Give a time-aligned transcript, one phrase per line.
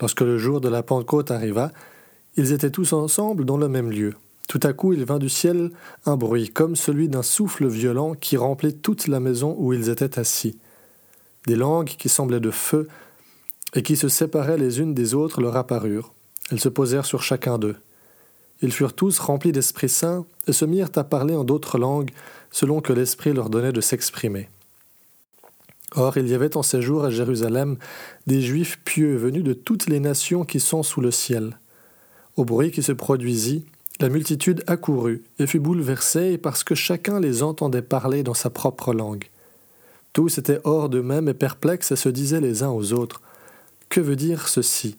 [0.00, 1.70] Lorsque le jour de la Pentecôte arriva,
[2.36, 4.14] ils étaient tous ensemble dans le même lieu.
[4.48, 5.70] Tout à coup il vint du ciel
[6.06, 10.18] un bruit comme celui d'un souffle violent qui remplit toute la maison où ils étaient
[10.18, 10.58] assis.
[11.46, 12.88] Des langues qui semblaient de feu
[13.74, 16.12] et qui se séparaient les unes des autres leur apparurent.
[16.50, 17.76] Elles se posèrent sur chacun d'eux.
[18.62, 22.10] Ils furent tous remplis d'Esprit Saint et se mirent à parler en d'autres langues
[22.50, 24.48] selon que l'Esprit leur donnait de s'exprimer.
[25.94, 27.76] Or il y avait en ces jours à Jérusalem
[28.26, 31.58] des Juifs pieux venus de toutes les nations qui sont sous le ciel.
[32.36, 33.64] Au bruit qui se produisit,
[33.98, 38.94] la multitude accourut et fut bouleversée parce que chacun les entendait parler dans sa propre
[38.94, 39.26] langue.
[40.12, 43.20] Tous étaient hors d'eux-mêmes et perplexes et se disaient les uns aux autres
[43.88, 44.96] Que veut dire ceci?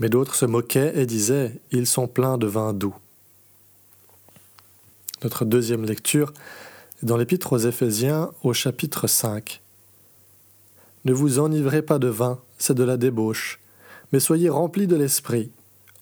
[0.00, 2.94] Mais d'autres se moquaient et disaient Ils sont pleins de vin doux.
[5.22, 6.32] Notre deuxième lecture
[7.02, 9.62] dans l'Épître aux Éphésiens au chapitre 5.
[11.04, 13.58] Ne vous enivrez pas de vin, c'est de la débauche,
[14.12, 15.50] mais soyez remplis de l'Esprit.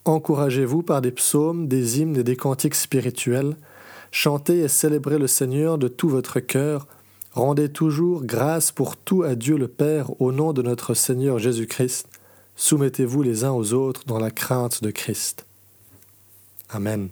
[0.04, 3.56] Encouragez-vous par des psaumes, des hymnes et des cantiques spirituels.
[4.10, 6.86] Chantez et célébrez le Seigneur de tout votre cœur.
[7.32, 12.08] Rendez toujours grâce pour tout à Dieu le Père au nom de notre Seigneur Jésus-Christ.
[12.56, 15.46] Soumettez-vous les uns aux autres dans la crainte de Christ.
[16.70, 17.10] Amen.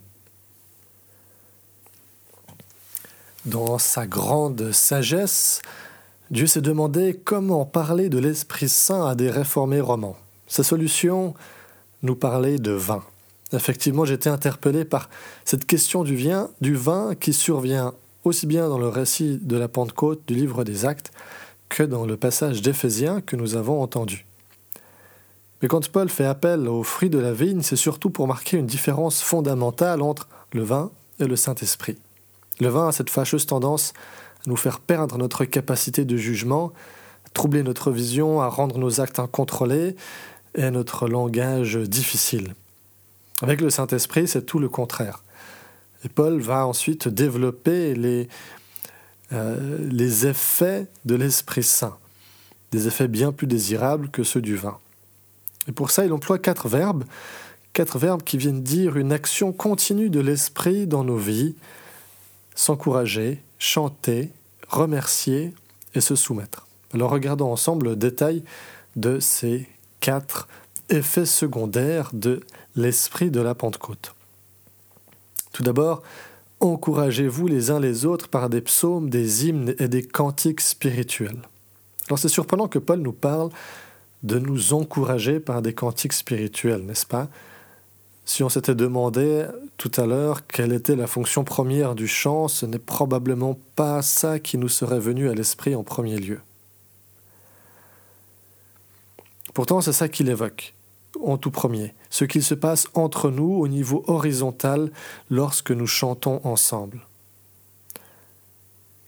[3.47, 5.62] Dans sa grande sagesse,
[6.33, 10.16] Dieu s'est demandé comment parler de l'Esprit Saint à des réformés romans.
[10.48, 11.33] Sa solution,
[12.02, 13.05] nous parler de vin.
[13.52, 15.08] Effectivement, j'étais interpellé par
[15.45, 19.68] cette question du vin, du vin qui survient aussi bien dans le récit de la
[19.68, 21.12] Pentecôte du livre des Actes
[21.68, 24.27] que dans le passage d'Éphésiens que nous avons entendu.
[25.62, 28.67] Mais quand Paul fait appel aux fruits de la vigne, c'est surtout pour marquer une
[28.67, 30.90] différence fondamentale entre le vin
[31.20, 31.96] et le Saint-Esprit.
[32.61, 33.92] Le vin a cette fâcheuse tendance
[34.44, 36.72] à nous faire perdre notre capacité de jugement,
[37.27, 39.96] à troubler notre vision, à rendre nos actes incontrôlés
[40.55, 42.55] et notre langage difficile.
[43.42, 45.22] Avec le Saint-Esprit, c'est tout le contraire.
[46.05, 48.28] Et Paul va ensuite développer les,
[49.33, 51.96] euh, les effets de l'Esprit Saint,
[52.73, 54.78] des effets bien plus désirables que ceux du vin.
[55.68, 57.05] Et pour ça, il emploie quatre verbes,
[57.73, 61.56] quatre verbes qui viennent dire une action continue de l'Esprit dans nos vies,
[62.56, 64.33] s'encourager, chanter,
[64.67, 65.55] remercier
[65.94, 66.67] et se soumettre.
[66.92, 68.42] Alors regardons ensemble le détail
[68.96, 69.68] de ces
[70.00, 70.48] quatre
[70.89, 72.40] effets secondaires de
[72.74, 74.14] l'esprit de la Pentecôte.
[75.52, 76.02] Tout d'abord,
[76.61, 81.42] encouragez-vous les uns les autres par des psaumes, des hymnes et des cantiques spirituels.
[82.08, 83.50] Alors c'est surprenant que Paul nous parle
[84.23, 87.28] de nous encourager par des cantiques spirituels, n'est-ce pas?
[88.27, 92.67] Si on s'était demandé tout à l'heure quelle était la fonction première du chant, ce
[92.67, 96.41] n'est probablement pas ça qui nous serait venu à l'esprit en premier lieu.
[99.55, 100.75] Pourtant, c'est ça qu'il évoque
[101.25, 104.91] en tout premier, ce qu'il se passe entre nous au niveau horizontal
[105.31, 107.01] lorsque nous chantons ensemble.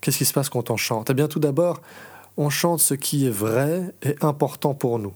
[0.01, 1.11] Qu'est-ce qui se passe quand on chante?
[1.11, 1.83] Eh bien, tout d'abord,
[2.37, 5.13] on chante ce qui est vrai et important pour nous.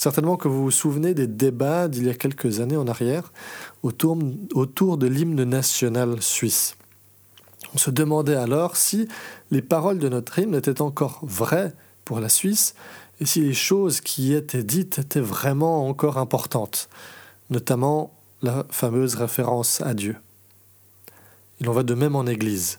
[0.00, 3.34] Certainement que vous vous souvenez des débats d'il y a quelques années en arrière
[3.82, 4.16] autour,
[4.54, 6.74] autour de l'hymne national suisse.
[7.74, 9.08] On se demandait alors si
[9.50, 11.74] les paroles de notre hymne étaient encore vraies
[12.06, 12.74] pour la Suisse
[13.20, 16.88] et si les choses qui y étaient dites étaient vraiment encore importantes,
[17.50, 18.10] notamment
[18.40, 20.16] la fameuse référence à Dieu.
[21.60, 22.78] Il en va de même en Église.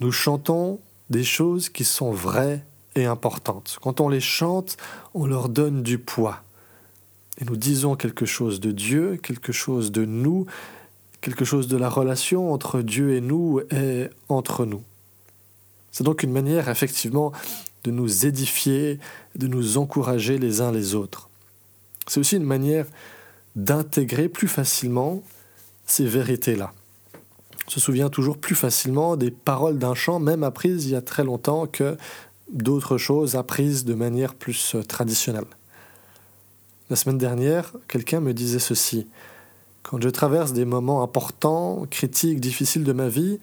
[0.00, 2.62] Nous chantons des choses qui sont vraies
[3.00, 3.78] et importantes.
[3.82, 4.76] Quand on les chante,
[5.14, 6.42] on leur donne du poids.
[7.40, 10.46] Et nous disons quelque chose de Dieu, quelque chose de nous,
[11.20, 14.82] quelque chose de la relation entre Dieu et nous et entre nous.
[15.90, 17.32] C'est donc une manière effectivement
[17.84, 18.98] de nous édifier,
[19.36, 21.28] de nous encourager les uns les autres.
[22.06, 22.86] C'est aussi une manière
[23.56, 25.22] d'intégrer plus facilement
[25.86, 26.72] ces vérités-là.
[27.66, 31.02] On se souvient toujours plus facilement des paroles d'un chant, même apprises il y a
[31.02, 31.96] très longtemps, que
[32.52, 35.44] d'autres choses apprises de manière plus euh, traditionnelle.
[36.88, 39.06] La semaine dernière, quelqu'un me disait ceci.
[39.82, 43.38] Quand je traverse des moments importants, critiques, difficiles de ma vie,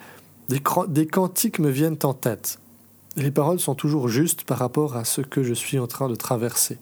[0.50, 2.60] des, des cantiques me viennent en tête.
[3.16, 6.16] les paroles sont toujours justes par rapport à ce que je suis en train de
[6.16, 6.78] traverser.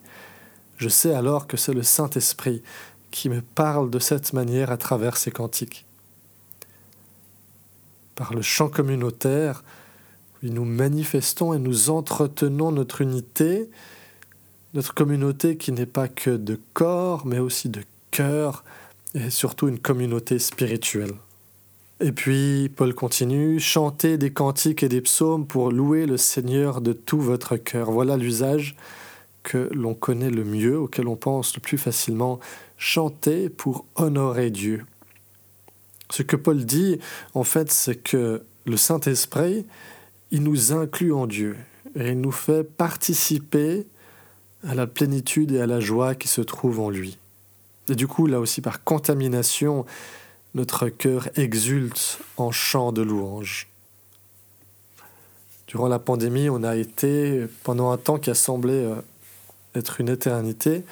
[0.78, 2.62] Je sais alors que c'est le Saint-Esprit
[3.12, 5.86] qui me parle de cette manière à travers ces cantiques.
[8.16, 9.64] Par le chant communautaire,
[10.52, 13.70] nous manifestons et nous entretenons notre unité,
[14.74, 17.82] notre communauté qui n'est pas que de corps, mais aussi de
[18.12, 18.64] cœur,
[19.14, 21.14] et surtout une communauté spirituelle.
[22.02, 26.92] Et puis, Paul continue, chantez des cantiques et des psaumes pour louer le Seigneur de
[26.92, 27.90] tout votre cœur.
[27.90, 28.76] Voilà l'usage
[29.44, 32.40] que l'on connaît le mieux, auquel on pense le plus facilement,
[32.78, 34.86] chanter pour honorer Dieu.
[36.10, 37.00] Ce que Paul dit,
[37.34, 39.66] en fait, c'est que le Saint-Esprit,
[40.32, 41.56] il nous inclut en Dieu
[41.96, 43.86] et il nous fait participer
[44.68, 47.18] à la plénitude et à la joie qui se trouvent en lui.
[47.90, 49.86] Et du coup, là aussi, par contamination,
[50.56, 53.68] notre cœur exulte en chant de louange.
[55.68, 58.96] Durant la pandémie, on a été, pendant un temps qui a semblé euh,
[59.76, 60.84] être une éternité,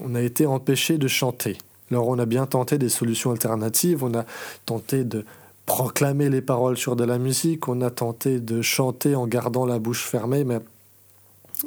[0.00, 1.58] on a été empêché de chanter.
[1.90, 4.24] Alors on a bien tenté des solutions alternatives, on a
[4.66, 5.24] tenté de
[5.68, 9.78] proclamer les paroles sur de la musique, on a tenté de chanter en gardant la
[9.78, 10.60] bouche fermée, mais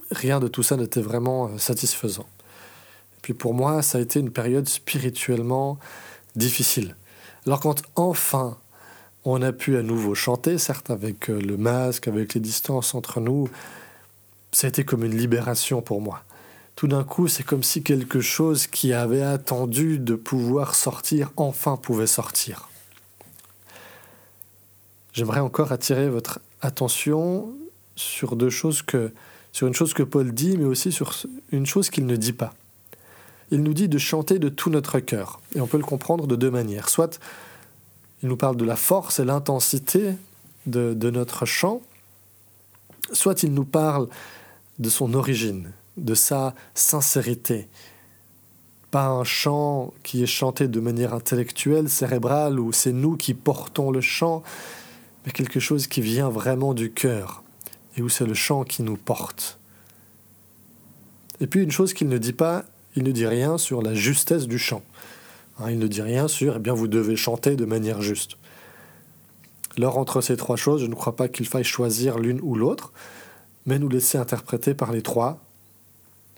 [0.10, 2.26] rien de tout ça n'était vraiment euh, satisfaisant.
[3.14, 5.78] Et puis pour moi, ça a été une période spirituellement
[6.36, 6.96] difficile.
[7.46, 8.58] Alors quand enfin
[9.24, 13.20] on a pu à nouveau chanter, certes avec euh, le masque, avec les distances entre
[13.20, 13.50] nous,
[14.52, 16.24] ça a été comme une libération pour moi.
[16.76, 21.78] Tout d'un coup, c'est comme si quelque chose qui avait attendu de pouvoir sortir enfin
[21.78, 22.71] pouvait sortir.
[25.14, 27.54] J'aimerais encore attirer votre attention
[27.96, 29.12] sur deux choses que
[29.52, 31.14] sur une chose que Paul dit, mais aussi sur
[31.52, 32.54] une chose qu'il ne dit pas.
[33.52, 36.38] Il nous dit de chanter de tout notre cœur, et on peut le comprendre de
[36.38, 36.88] deux manières.
[36.88, 37.20] Soit
[38.24, 40.14] il nous parle de la force et l'intensité
[40.68, 41.82] de, de notre chant,
[43.12, 44.08] soit il nous parle
[44.80, 47.68] de son origine, de sa sincérité.
[48.90, 53.92] Pas un chant qui est chanté de manière intellectuelle, cérébrale, où c'est nous qui portons
[53.92, 54.44] le chant,
[55.26, 57.44] mais quelque chose qui vient vraiment du cœur,
[57.98, 59.60] et où c'est le chant qui nous porte.
[61.40, 62.66] Et puis une chose qu'il ne dit pas,
[62.96, 64.84] il ne dit rien sur la justesse du chant.
[65.60, 68.38] Hein, il ne dit rien sur, eh bien, vous devez chanter de manière juste.
[69.78, 72.92] Alors entre ces trois choses, je ne crois pas qu'il faille choisir l'une ou l'autre,
[73.66, 75.40] mais nous laisser interpréter par les trois.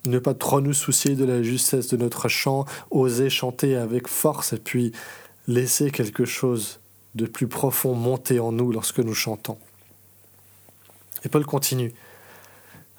[0.05, 4.53] Ne pas trop nous soucier de la justesse de notre chant, oser chanter avec force
[4.53, 4.91] et puis
[5.47, 6.79] laisser quelque chose
[7.15, 9.57] de plus profond monter en nous lorsque nous chantons.
[11.23, 11.93] Et Paul continue.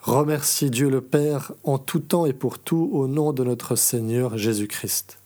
[0.00, 4.37] Remerciez Dieu le Père en tout temps et pour tout au nom de notre Seigneur
[4.37, 5.19] Jésus-Christ.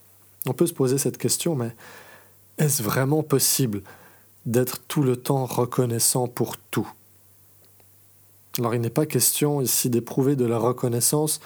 [0.47, 1.75] On peut se poser cette question, mais
[2.59, 3.83] est-ce vraiment possible
[4.47, 6.91] d'être tout le temps reconnaissant pour tout?
[8.59, 11.41] Alors il n'est pas question ici d'éprouver de la reconnaissance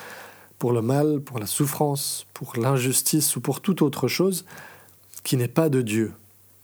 [0.58, 4.44] pour le mal, pour la souffrance, pour l'injustice ou pour toute autre chose
[5.24, 6.12] qui n'est pas de Dieu,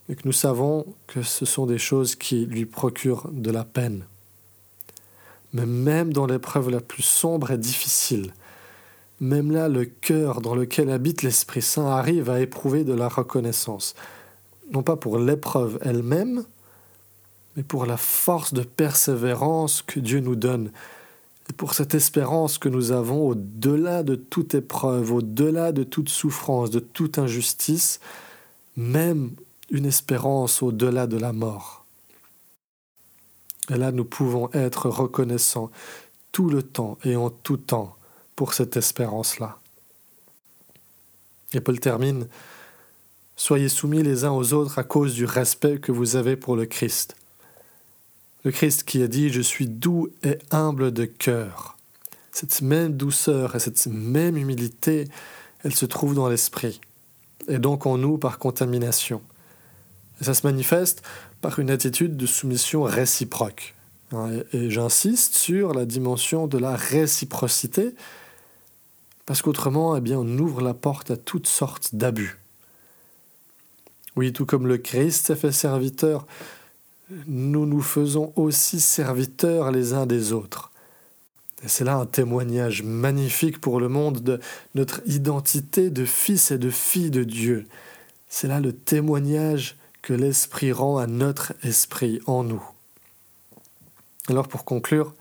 [0.08, 4.05] et que nous savons que ce sont des choses qui lui procurent de la peine.
[5.52, 8.32] Mais même dans l'épreuve la plus sombre et difficile,
[9.20, 13.94] même là, le cœur dans lequel habite l'Esprit Saint arrive à éprouver de la reconnaissance,
[14.70, 16.44] non pas pour l'épreuve elle-même,
[17.56, 20.70] mais pour la force de persévérance que Dieu nous donne,
[21.50, 26.71] et pour cette espérance que nous avons au-delà de toute épreuve, au-delà de toute souffrance,
[26.71, 28.00] de toute injustice,
[28.76, 29.30] même
[29.70, 31.84] une espérance au-delà de la mort.
[33.70, 35.70] Et là, nous pouvons être reconnaissants
[36.32, 37.96] tout le temps et en tout temps
[38.37, 39.58] pour cette espérance-là.
[41.52, 42.28] Et Paul termine
[43.37, 46.66] Soyez soumis les uns aux autres à cause du respect que vous avez pour le
[46.66, 47.14] Christ.
[48.44, 51.76] Le Christ qui a dit Je suis doux et humble de cœur.
[52.32, 55.06] Cette même douceur et cette même humilité,
[55.62, 56.80] elle se trouve dans l'esprit,
[57.46, 59.22] et donc en nous par contamination.
[60.20, 61.02] Et ça se manifeste
[61.40, 63.75] par une attitude de soumission réciproque.
[64.12, 67.94] Hein, et j'insiste sur la dimension de la réciprocité,
[69.26, 72.38] parce qu'autrement, eh bien, on ouvre la porte à toutes sortes d'abus.
[74.16, 76.26] Oui, tout comme le Christ s'est fait serviteur,
[77.26, 80.72] nous nous faisons aussi serviteurs les uns des autres.
[81.64, 84.40] Et c'est là un témoignage magnifique pour le monde de
[84.75, 87.66] notre identité de fils et de filles de Dieu.
[88.28, 92.62] C'est là le témoignage que l'Esprit rend à notre esprit en nous.
[94.28, 95.14] Alors pour conclure,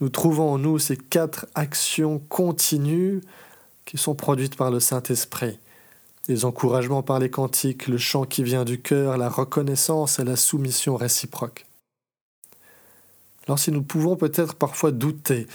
[0.00, 3.20] nous trouvons en nous ces quatre actions continues
[3.84, 5.58] qui sont produites par le Saint-Esprit.
[6.28, 10.36] Les encouragements par les cantiques, le chant qui vient du cœur, la reconnaissance et la
[10.36, 11.66] soumission réciproque.
[13.46, 15.46] Alors si nous pouvons peut-être parfois douter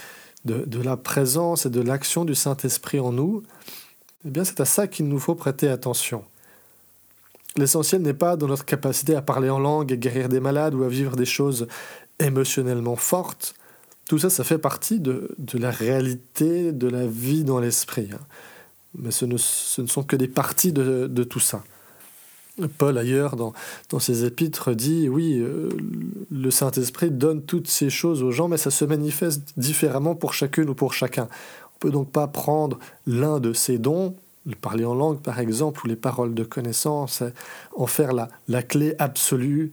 [0.44, 3.42] de, la présence et de l'action du Saint-Esprit en nous,
[4.26, 6.24] eh bien c'est à ça qu'il nous faut prêter attention.
[7.58, 10.84] L'essentiel n'est pas dans notre capacité à parler en langue, à guérir des malades ou
[10.84, 11.68] à vivre des choses
[12.20, 13.56] émotionnellement fortes.
[14.10, 18.10] Tout ça, ça fait partie de, la réalité de la vie dans l'esprit.
[18.14, 18.20] Hein.
[18.98, 21.64] Mais ce ne, sont que des parties de, tout ça.
[22.78, 23.54] Paul, ailleurs, dans,
[24.00, 25.70] ses épîtres, dit, oui, euh,
[26.32, 30.70] le Saint-Esprit donne toutes ces choses aux gens, mais ça se manifeste différemment pour chacune
[30.70, 31.24] ou pour chacun.
[31.24, 35.40] On ne peut donc pas prendre l'un de ces dons le parler en langue par
[35.40, 37.24] exemple, ou les paroles de connaissance,
[37.76, 39.72] en faire la, la clé absolue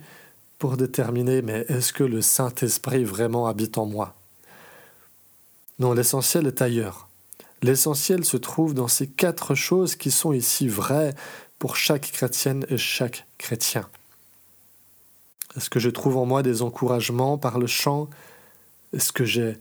[0.59, 4.15] pour déterminer mais est-ce que le Saint-Esprit vraiment habite en moi?
[5.79, 7.09] Non, l'essentiel est ailleurs.
[7.63, 11.15] L'essentiel se trouve dans ces quatre choses qui sont ici vraies
[11.59, 13.89] pour chaque chrétienne et chaque chrétien.
[15.57, 18.09] Est-ce que je trouve en moi des encouragements par le chant?
[18.93, 19.59] Est-ce que j'ai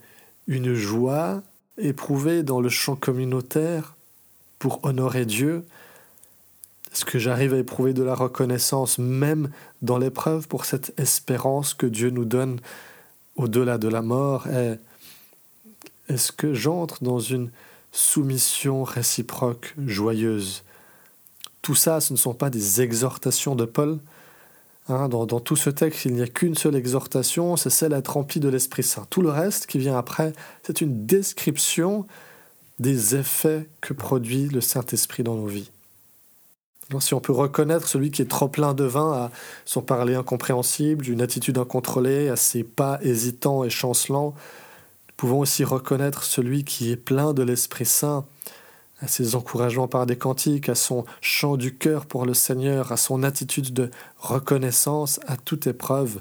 [0.48, 1.44] une joie
[1.78, 3.96] éprouvée dans le chant communautaire?
[4.62, 5.66] Pour honorer Dieu
[6.94, 9.50] Est-ce que j'arrive à éprouver de la reconnaissance même
[9.82, 12.60] dans l'épreuve pour cette espérance que Dieu nous donne
[13.38, 14.46] au-delà de la mort?
[16.08, 17.50] Est-ce que j'entre dans une
[17.92, 20.64] soumission réciproque joyeuse?
[21.64, 23.98] Tout ça, ce ne sont pas des exhortations de Paul.
[24.90, 27.98] Hein, dans, dans, tout ce texte, il n'y a qu'une seule exhortation, c'est celle à
[27.98, 29.08] être de l'Esprit Saint.
[29.10, 32.06] Tout le reste qui vient après, c'est une description
[32.82, 35.70] des effets que produit le Saint-Esprit dans nos vies.
[37.00, 39.32] Si on peut reconnaître celui qui est trop plein de vin à
[39.64, 44.34] son parler incompréhensible, d'une attitude incontrôlée, à ses pas hésitants et chancelants,
[45.08, 48.26] nous pouvons aussi reconnaître celui qui est plein de l'Esprit Saint,
[49.00, 52.98] à ses encouragements par des cantiques, à son chant du cœur pour le Seigneur, à
[52.98, 56.20] son attitude de reconnaissance à toute épreuve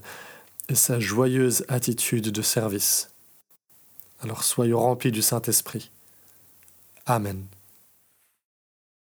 [0.69, 3.11] et sa joyeuse attitude de service.
[4.23, 5.91] Alors soyons remplis du Saint-Esprit.
[7.07, 7.60] Amen.